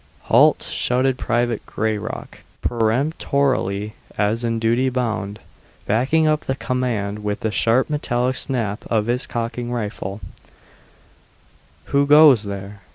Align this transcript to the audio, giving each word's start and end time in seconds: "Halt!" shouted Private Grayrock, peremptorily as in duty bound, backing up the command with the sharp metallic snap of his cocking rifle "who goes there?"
"Halt!" 0.23 0.63
shouted 0.73 1.19
Private 1.19 1.63
Grayrock, 1.67 2.39
peremptorily 2.63 3.93
as 4.17 4.43
in 4.43 4.57
duty 4.57 4.89
bound, 4.89 5.37
backing 5.85 6.25
up 6.25 6.41
the 6.45 6.55
command 6.55 7.19
with 7.23 7.41
the 7.41 7.51
sharp 7.51 7.87
metallic 7.87 8.35
snap 8.35 8.83
of 8.89 9.05
his 9.05 9.27
cocking 9.27 9.71
rifle 9.71 10.19
"who 11.85 12.07
goes 12.07 12.41
there?" 12.45 12.81